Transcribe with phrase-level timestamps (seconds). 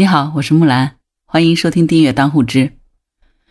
[0.00, 0.92] 你好，我是木兰，
[1.26, 2.72] 欢迎收听订阅当户知。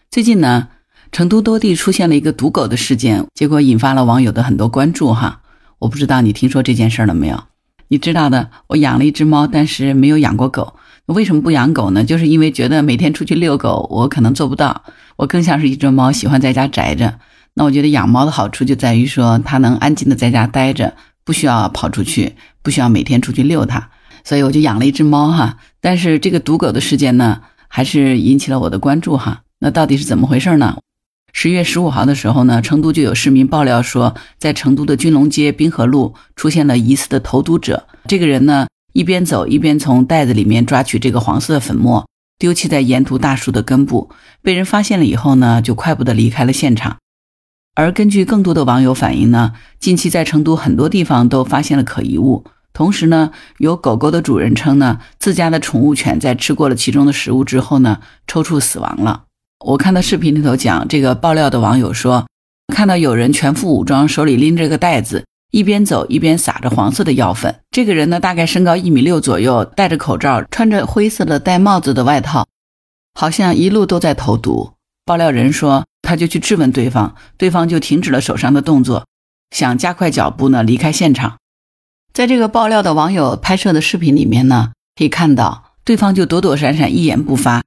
[0.10, 0.70] 最近呢，
[1.12, 5.44] 成都多地出现了一个毒狗的事件，结果引发了网友的很多关注哈。
[5.78, 7.44] 我不知道你听说这件事了没有？
[7.90, 10.74] 你知道的，我养了一只猫，但是没有养过狗。
[11.06, 12.04] 为什么不养狗呢？
[12.04, 14.86] 就是因为觉得每天出去遛狗，我可能做不到。
[15.18, 17.20] 我更像是一只猫，喜欢在家宅着。
[17.54, 23.92] 那我觉得养猫的好处就在于说，它能安静的在家待着，不需要跑出去，不需要每天出去遛它。
[24.26, 29.44] 所以我就养了一只猫哈，但是这个毒狗的事件呢，还是引起了我的关注哈。
[29.60, 30.78] 那到底是怎么回事呢？
[31.32, 37.88] 十月十五号的时候呢，成都就有市民爆料说，在成都的君龙街滨河路出现了疑似的投毒者。
[38.08, 42.08] 这个人呢，一边走一边从袋子里面抓取这个黄色的粉末，
[42.40, 44.10] 丢弃在沿途大树的根部。
[44.42, 46.98] 被人发现了以后呢，就快步的离开了现场。
[47.76, 52.44] 而根据更多的网友反映呢，近期在成都很多地方都发现了可疑物。
[52.74, 59.24] 同时呢，有狗狗的主人称呢，自家的宠物犬在吃过了其中的食物之后呢，抽搐死亡了。
[59.66, 62.28] 我看到视频里头讲，这个爆料的网友说，
[62.74, 67.60] 看到有人全副武装，手里拎着个袋子，一边走一边撒着黄色的药粉。
[67.72, 72.48] 这个人呢，大概身高一米六左右，戴着口罩，穿着灰色的戴帽子的外套，
[73.20, 74.74] 好像一路都在投毒。
[75.04, 79.06] 爆料人说，他就去质问对方，对方就停止了手上的动作，
[79.52, 81.38] 想加快脚步呢，离开现场。
[82.14, 87.64] 在这个爆料的网友拍摄的视频里面呢，可以看到对方就躲躲闪闪，一言不发。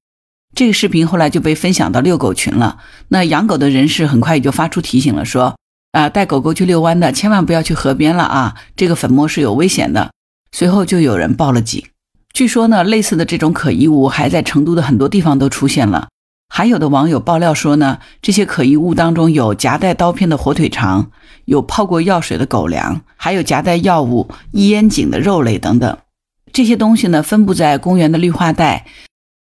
[0.55, 2.79] 这个视频后来就被分享到遛狗群了。
[3.09, 5.57] 那养狗的人士很快也就发出提醒了，说
[5.93, 10.11] 啊，带狗狗去遛弯的，千万不要去河边了啊，这个粉末是有危险的。
[10.51, 11.83] 随后就有人报了警。
[12.35, 16.09] 据说呢，类似的这种可疑物还在成都的很多地方都出现了。
[16.49, 21.11] 还有的网友爆料说呢，这些可疑物当中有夹带刀片的火腿肠，
[21.53, 25.99] 有泡过药水的狗粮，还有夹带药物一烟井的肉类等等。
[26.51, 28.87] 这些东西呢，分布在公园的绿化带、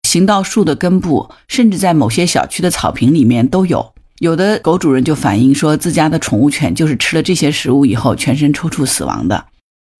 [0.06, 3.94] 行道树的根部，甚至在某些小区的草坪里面都有。
[4.20, 9.46] 有的狗主人就反映说，自家的宠物犬就是吃了这些食物以后，全身抽搐死亡的。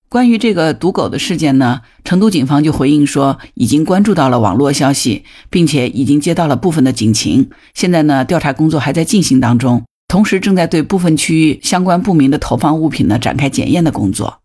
[0.10, 7.50] 关于这个毒狗的事件呢，成都警方就回应说，已经关注到了网络消息，并且已经接到了部分的警情。
[7.74, 14.40] 现在呢，调查工作还在进行当中，同时正在对部分区域相关不明的投放物品呢展开检验的工作。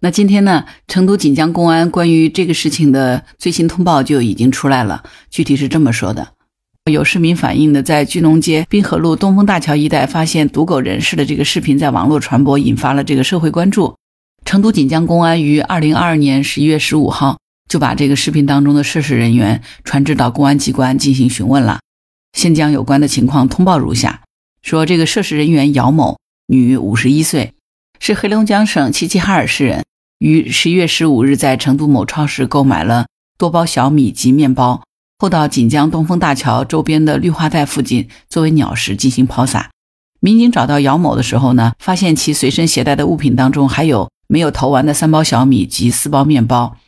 [0.00, 6.26] 那今天呢，成都锦江公安关于这个事情的最新通报就已经出来了，具体是这么说的：
[6.90, 13.94] 有市民反映的，在巨龙街滨河路东风大桥一带发现毒狗人士的这个视频在网络传播，引发了这个社会关注。
[14.44, 21.78] 成都锦江公安于二零二二年十一月十五号就把这个视频当中的涉事人员传至到公安机关进行询问了。
[22.32, 24.22] 现将有关的情况通报如下：
[24.62, 27.52] 说这个涉事人员姚某，女，五十一岁，
[28.00, 29.84] 是黑龙江省齐齐哈尔市人，
[30.18, 33.06] 于十一月十五日在成都某超市购买了
[33.36, 34.82] 多包小米及面包，
[35.18, 39.70] 后到锦江东风大桥周边的绿化带附近作为鸟食进行抛洒。
[40.20, 44.10] 民警找到姚某的时候呢，发现其随身携带的物品当中还有。
[44.28, 46.78] 没有投完的三包小米及四包面包，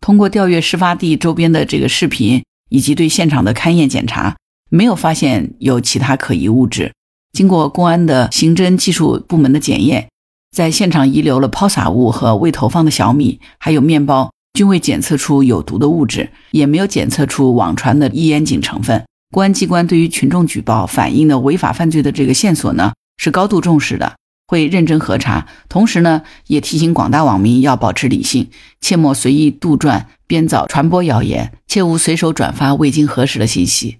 [0.00, 4.36] 通过调阅事发地周边的这个视频以及对现场的勘验检查，
[4.70, 6.94] 没有发现有其他可疑物质。
[7.34, 10.08] 经过公安的刑侦技术部门的检验，
[10.56, 19.04] 在现场遗留了抛洒物和未投放的小米，还有面包，均未检测出有毒的物质，也没有检测出网传的易烟肼成分。
[19.32, 24.14] 公安机关对于群众举报反映的违法犯罪的这个线索呢，是高度重视的。
[24.46, 28.48] 会认真核查，同时呢，也提醒广大网民要保持理性，
[28.80, 33.96] 切莫随意杜撰、编造、传播谣言，切勿随手转发未经核实的信息。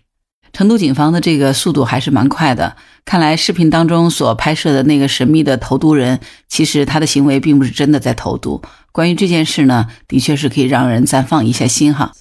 [0.54, 8.62] 成都警方的这个速度还是蛮快的，看来视频当中所拍摄的那个神秘的投毒人，其实他的行为并不是真的在投毒。
[8.92, 12.12] 关于这件事呢，的确是可以让人暂放一下心哈。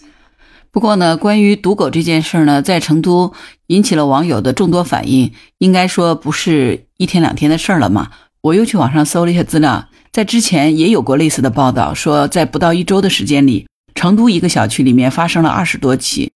[0.72, 3.32] 不过呢，关于毒狗这件事呢，在成都
[3.68, 8.10] 引起了网友的众多反应，应该说不是一天两天的事儿了嘛。
[8.42, 16.32] 我又去网上搜了一下资料，在之前也有过类似的报道，说在不到一周的时间里，成都一个小区里面发生了二十多起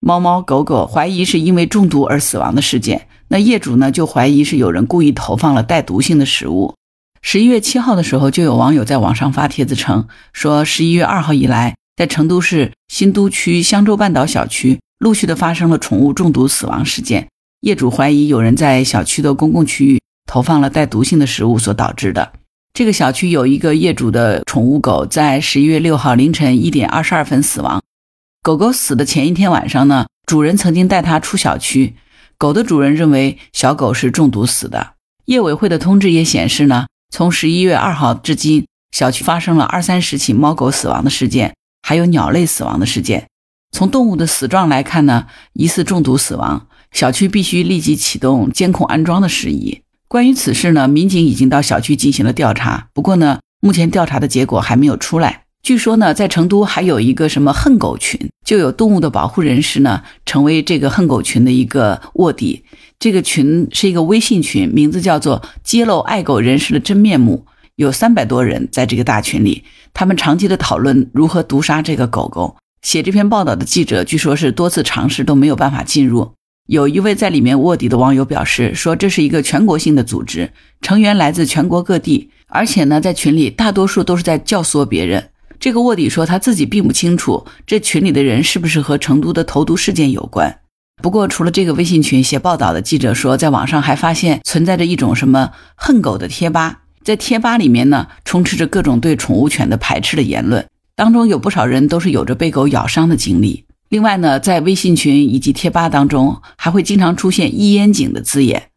[0.00, 3.08] 猫猫狗狗怀疑是因为中毒而死亡的事件。
[3.28, 6.74] 那业主呢，就怀疑是有人故意投放了带毒性的食物。
[7.22, 11.74] 十一月七号的时候，就有网友在网上发帖子称，说十一月二号以来。
[11.96, 17.26] 在成都市新都区香洲半岛小区，陆续的发生了宠物中毒死亡事件。
[17.62, 19.98] 业主怀疑有人在小区的公共区域
[20.30, 22.32] 投放了带毒性的食物所导致的。
[22.74, 27.82] 这个小区有一个业主的宠物狗，在十一月六号凌晨一点二十二分死亡。
[28.46, 31.96] 狗狗死的前一天晚上呢，主人曾经带它出小区，
[32.38, 34.92] 狗的主人认为小狗是中毒死的。
[35.24, 41.54] 业委会的通知也显示呢，从十一月二号至今，小区发生了二三十起猫狗死亡的事件。
[41.82, 43.26] 还有鸟类死亡的事件，
[43.72, 49.82] 从动物的死状来看呢，疑似中毒死亡，小区必须立即启动监控安装的事宜。
[50.06, 55.45] 关于此事呢，民警已经到小区进行了调查，不过呢，目前调查的结果还没有出来。
[55.66, 62.62] 据说呢，在成都还有一个什么恨狗群，就有动物的保护人士呢，成为这个恨狗群的一个卧底。
[63.00, 72.54] 这个群是一个微信群，名字叫做“揭露爱狗人士的真面目”，有三百多人在这个大群里，他们长期的讨论如何毒杀这个狗狗。
[72.82, 76.30] 写这篇报道的记者，据说是多次尝试都没有办法进入。
[76.68, 85.30] 有一位在里面卧底的网友表示说，这是一个全国性的组织，成员来自全国各地，而且呢，在群里大多数都是在教唆别人。
[85.58, 90.60] 这个卧底说他自己并不清楚这群里的人是不是和成都的投毒事件有关。
[91.02, 103.64] 不过，除了这个微信群，写报道的记者说，在网上还发现存在着一种什么恨狗的贴吧，在贴吧里面呢，充斥着各种对宠物犬的排斥的言论，当中有不少人都是有着被狗咬伤的经历。
[103.90, 108.70] 另外呢，在微信群以及贴吧当中，还会经常出现一烟井的字眼。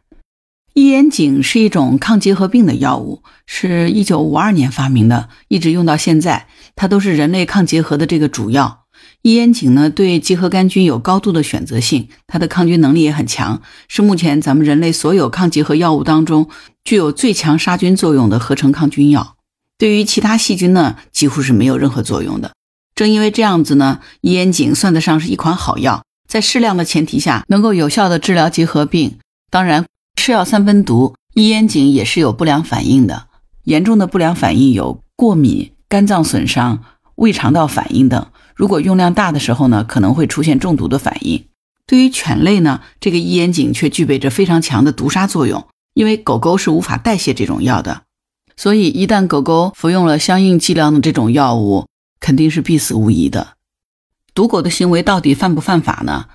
[0.74, 6.48] 伊烟肼是一种抗结核病的药物，是一九五二年发明的，一直用到现在。
[6.75, 8.86] 它都是人类抗结核的这个主药。
[9.21, 16.48] 伊烟肼呢，对结核杆菌有高度的选择性，它的抗菌能力也很强，是目前咱们人类所有抗结核药物当中
[16.86, 19.36] 具有最强杀菌作用的合成抗菌药。
[19.77, 22.54] 对于其他细菌呢，几乎是没有任何作用的。
[22.95, 29.18] 正因为这样子呢，伊烟肼算得上是一款好药，在适量的前提下，能够有效的治疗结核病。
[29.50, 29.86] 当然。
[30.19, 33.27] 吃药三分毒，伊烟肼也是有不良反应的。
[33.63, 36.83] 严重的不良反应有过敏、肝脏损伤、
[37.16, 38.27] 胃肠道反应等。
[38.54, 41.45] 如果用量大的时候呢，可能会出现中毒的反应。
[41.88, 48.01] 对于犬类呢，这个一烟肼却具备着非常强的毒杀作用，因为狗狗是无法代谢这种药的。
[48.57, 51.88] 所以一旦狗狗服用了相应剂量的这种药物，
[52.19, 53.54] 肯定是必死无疑的。
[54.33, 56.25] 毒狗的行为到底犯不犯法呢？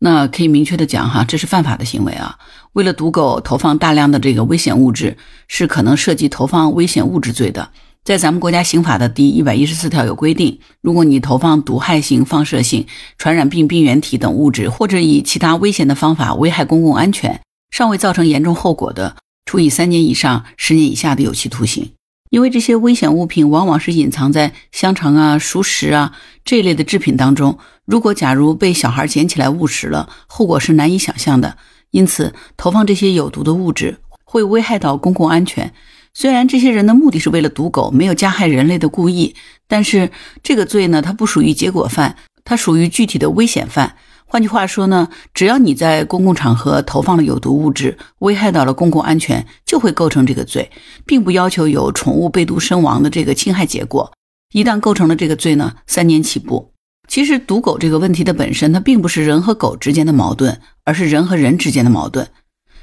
[0.00, 2.36] 那可以明确的讲哈，这是犯法的行为啊！
[2.74, 5.16] 为了毒狗投放大量的这个危险物质，
[5.48, 7.70] 是可能涉及投放危险物质罪的。
[8.02, 12.86] 在咱们国家刑法的第一百一十四条有规定，如果你投放毒害性、放射性、
[13.16, 21.92] 传染病病原体等物质，或者以其他危险的方法危害公共安全，尚未造成严重后果的，处以三年以上十年以下的有期徒刑。
[22.34, 26.12] 因为这些危险物品往往是隐藏在香肠啊、熟食啊
[26.44, 27.56] 这一类的制品当中。
[27.84, 31.56] 如果假如被小孩捡起来误食了，后果是难以想象的。
[31.92, 35.72] 因此，投放这些有毒的物质会危害到公共安全。
[36.12, 39.36] 虽然这些人的目的是为了毒狗，没有加害人类的故意，
[39.68, 40.10] 但是
[40.42, 43.94] 这个罪呢，它不属于结果犯，它属于具体的危险犯。
[44.34, 50.72] 换句话说呢，只要你在公共场合投放了有毒物质，危害到了公共安全，就会构成这个罪，
[51.06, 54.12] 并不要求有宠物被毒身亡的这个侵害结果。
[54.52, 56.72] 一旦构成了这个罪呢，三年起步。
[57.06, 62.26] 其实毒狗这个问题的本身，它并不是人和狗之间的矛盾，而是人和人之间的矛盾。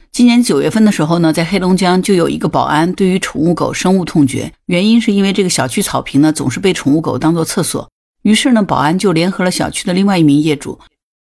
[0.10, 7.92] 今年九月份的时候呢，在黑龙江就有一个保安对于宠物狗深恶痛绝，原因是因为这个小区草坪呢总是被宠物狗当做厕所，
[8.24, 10.80] 于是呢，保安就联合了小区的另外一名业主。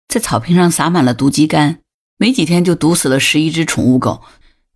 [0.08, 1.80] 在草坪上撒满了毒鸡肝，
[2.16, 4.22] 没几天就毒死了十一只宠物狗，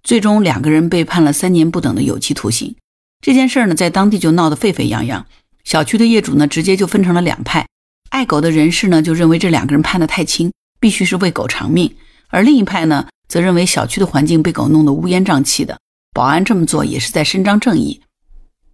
[0.02, 2.76] 最终两个人被判了三年不等的有期徒刑。
[3.22, 5.26] 这件事呢，在当地就闹得沸沸扬扬，
[5.64, 7.66] 小区的业主呢，直接就分成了两派，
[8.10, 11.88] 爱狗的人士呢，就认为这两个人判得太轻，必须是为狗偿命；
[12.28, 15.78] 而另一派呢，则认为小区的环境被狗弄得乌烟瘴气的，
[16.12, 18.02] 保安这么做也是在伸张正义。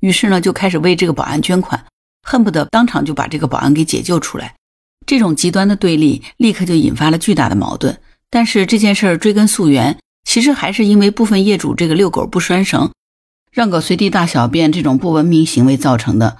[0.00, 1.84] 于是呢，就开始为这个保安捐款，
[2.26, 4.56] 恨不得当场就把这个保安给解救出来。
[5.08, 7.98] 这种极端的对立立刻就引发了巨大的矛盾，
[8.28, 9.98] 但是这件事儿追根溯源，
[10.28, 12.90] 其实还是因为部分业主这个遛狗不拴绳，
[13.50, 16.36] 让狗随地大小便这种不文明行为造成的。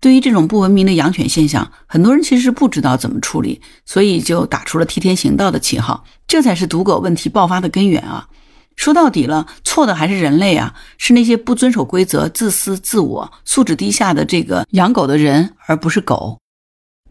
[0.00, 8.30] 对于这种不文明的养犬现象，很多人其实是不知道怎么处理，所以就打出了替天行道的旗号，这才是毒狗问题爆发的根源啊！
[8.76, 16.38] 说到底了，错的还是人类啊，是那些不遵守规则、自私自我、素质低下的这个养狗的人，而不是狗。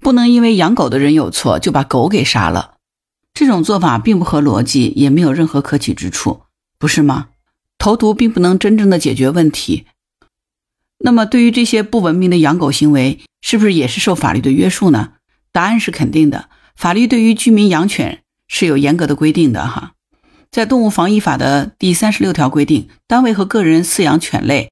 [0.06, 2.76] 不能因为养狗的人有错就把狗给杀了，
[3.34, 6.42] 这种做法并不合逻辑，也没有任何可取之处，
[6.78, 7.30] 不是吗？
[7.80, 9.86] 投毒并不能真正的解决问题。
[11.00, 15.14] 那么，对于这些不文明的养狗行为，是不是也是受法律的约束呢？
[15.52, 16.50] 答案是肯定的。
[16.76, 19.94] 法律对于居民养犬是有严格的规定的哈，
[20.52, 24.70] 在《动物防疫法》的第三十六条规定，单位和个人饲养犬类，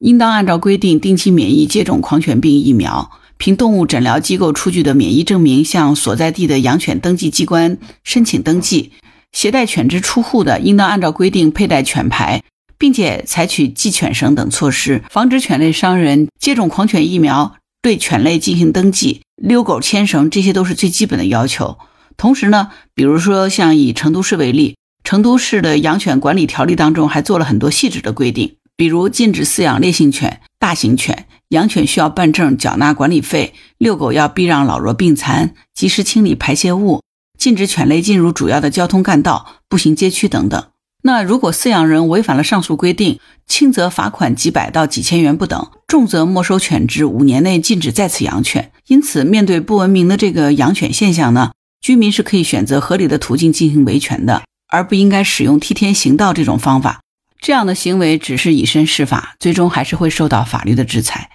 [0.00, 3.10] 应当按照规定定期免疫接种狂犬病疫苗。
[3.36, 8.92] 凭动物诊疗机构出具的免疫证明，向所在地的养犬登记机关申请登记。
[9.32, 12.42] 携带犬只出户的，应当按照规定佩戴犬牌，
[12.78, 21.76] 并且采取系犬绳等措施，防止犬类伤人接种狂犬疫苗，对犬类进行登记，遛狗、牵绳，这些都是最基本的要求。
[22.16, 37.00] 同时呢，比如说像以成都市为例，成都市的养犬管理条例当中还做了很多细致的规定，比如禁止饲养烈性犬、大型犬，养犬需要办证、缴纳管理费，遛狗要避让老弱病残，及时清理排泄物，
[37.38, 40.66] 禁止犬类进入主要的交通干道、步行街区等等。
[41.02, 48.72] 那如果饲养人违反了上述规定，轻则罚款几百到几千元不等，重则没收犬只，五年内禁止再次养犬。
[48.86, 57.00] 因此，面对不文明的这个养犬现象呢，居民是可以选择合理的途径进行维权的，而不应该使用替天行道这种方法。
[57.38, 61.28] 这样的行为只是以身试法，最终还是会受到法律的制裁。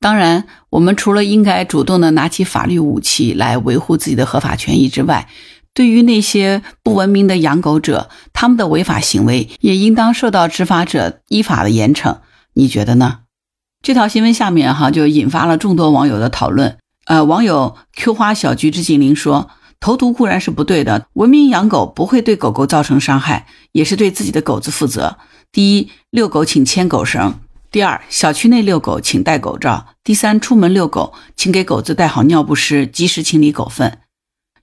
[0.00, 5.28] 当然，我们除了应该主动的拿起法律武器来维护自己的合法权益之外，
[5.74, 12.16] 对于那些不文明的养狗者，他们的违法行为也应当受到执法者依法的严惩。
[12.54, 13.18] 你觉得呢？
[13.82, 16.78] 这条新闻下面哈就引发了众多网友的讨论。
[17.04, 25.18] 呃，网友 Q 花小菊之精灵说：“投毒固然是不对的，文明养狗不会对狗狗造成伤害，也是对自己的狗子负责。
[25.52, 27.32] 第一，遛狗请牵狗绳；
[27.72, 33.98] 第二，小区内遛狗请戴狗罩；第三，出门遛狗请给狗子带好尿不湿，及时清理狗粪。”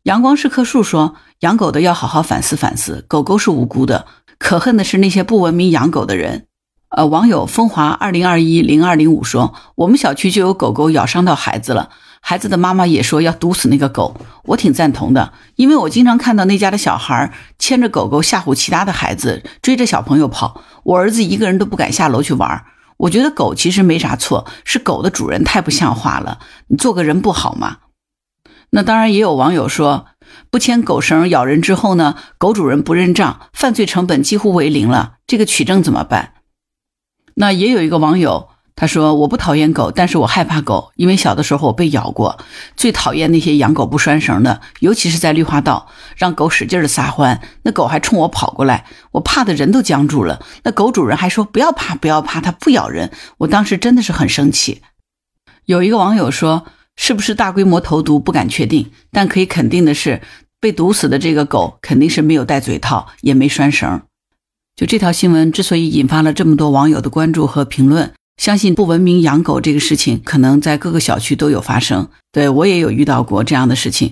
[0.04, 6.48] 阳光是棵树说：“养狗的要好好反思反思，狗狗是无辜的，可恨的是那些不文明养狗的人。”
[6.92, 22.66] 呃，网友风华二零二一零二零五说：“我们小区就有狗狗咬伤到孩子了，孩子的妈妈也说要毒死那个狗，我挺赞同的，因为我经常看到那家的小孩牵着狗狗吓唬其他的孩子，追着小朋友跑，我儿子一个人都不敢下楼去玩。
[22.98, 27.78] 我觉得狗其实没啥错，是狗的主人太不像话了，你做个人不好吗？”
[28.72, 30.08] 那当然，也有网友说，
[30.52, 36.34] 不牵狗绳咬人之后呢，狗主人不认账，犯罪成本几乎为零了，这个取证怎么办？
[37.36, 42.40] 那也有一个网友他说，我不讨厌狗，但是我害怕狗，因为小的时候我被咬过，
[42.78, 54.82] 最讨厌那些养狗不拴绳的，尤其是在绿化道，让狗使劲的撒欢，那狗还冲我跑过来，我怕的人都僵住了，那狗主人还说不要怕，不要怕，它不咬人，我当时真的是很生气。
[55.66, 56.68] 有一个网友说。
[57.00, 60.20] 是不是大规模投毒不敢确定，但可以肯定的是，
[60.60, 64.02] 被毒死的这个狗肯定是没有戴嘴套，也没拴绳。
[64.76, 72.10] 就这条新闻之所以引发了这么多网友的关注和评论，相信不文明养狗这个事情可能在各个小区都有发生。
[72.32, 74.12] 对我也有遇到过这样的事情。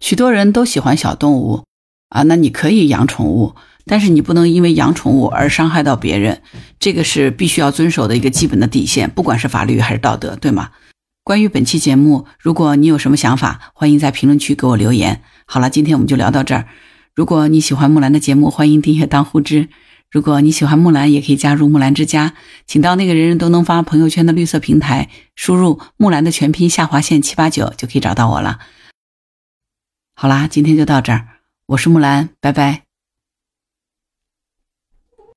[0.00, 1.64] 许多人都喜欢小动物
[2.08, 3.54] 啊，那你可以养宠物，
[3.84, 6.42] 但是你不能因为养宠物而伤害到别人，
[6.78, 10.70] 这个是必须要遵守的一个基本的底线，不管是法律还是道德，对吗？
[11.22, 15.22] 关于本期节目，如果你有什么想法，欢迎在评论区给我留言。
[15.44, 16.66] 好了，今天我们就聊到这儿。
[17.14, 19.68] 如果你喜欢木兰的节目，欢迎订阅当户知。
[20.16, 22.32] 如果你喜欢木兰，也可以加入木兰之家，
[22.66, 28.58] 请到那个人人都能发朋友圈的绿色平台，输入木兰的全拼下划线七八九就可以找到我了。
[30.14, 31.28] 好啦，今天就到这儿，
[31.66, 32.85] 我是木兰，拜拜。